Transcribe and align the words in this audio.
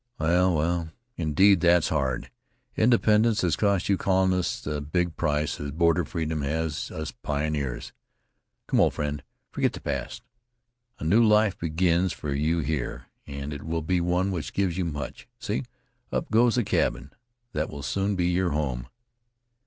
"Well, 0.17 0.55
well, 0.55 0.89
indeed 1.15 1.61
that's 1.61 1.89
hard. 1.89 2.31
Independence 2.75 3.41
has 3.41 3.55
cost 3.55 3.87
you 3.87 3.97
colonists 3.97 4.65
as 4.65 4.79
big 4.81 5.09
a 5.09 5.11
price 5.11 5.59
as 5.59 5.69
border 5.69 6.05
freedom 6.05 6.41
has 6.41 6.89
us 6.89 7.11
pioneers. 7.11 7.93
Come, 8.65 8.79
old 8.79 8.95
friend, 8.95 9.21
forget 9.51 9.73
the 9.73 9.79
past. 9.79 10.23
A 10.97 11.03
new 11.03 11.23
life 11.23 11.55
begins 11.59 12.13
for 12.13 12.33
you 12.33 12.61
here, 12.61 13.09
and 13.27 13.53
it 13.53 13.61
will 13.61 13.83
be 13.83 14.01
one 14.01 14.31
which 14.31 14.53
gives 14.53 14.75
you 14.75 14.85
much. 14.85 15.27
See, 15.37 15.65
up 16.11 16.31
goes 16.31 16.57
a 16.57 16.63
cabin; 16.63 17.13
that 17.53 17.69
will 17.69 17.83
soon 17.83 18.15
be 18.15 18.25
your 18.25 18.49
home." 18.53 18.87